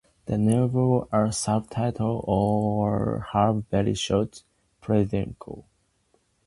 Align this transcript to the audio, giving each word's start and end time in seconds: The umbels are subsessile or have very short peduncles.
The 0.25 0.33
umbels 0.33 1.07
are 1.11 1.27
subsessile 1.27 2.21
or 2.27 3.27
have 3.33 3.65
very 3.69 3.93
short 3.93 4.41
peduncles. 4.81 5.65